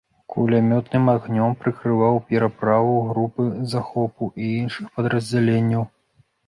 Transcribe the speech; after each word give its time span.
Кулямётным 0.35 1.05
агнём 1.15 1.51
прыкрываў 1.65 2.15
пераправу 2.31 2.97
групы 3.11 3.49
захопу 3.77 4.33
і 4.43 4.53
іншых 4.65 4.85
падраздзяленняў. 4.99 5.89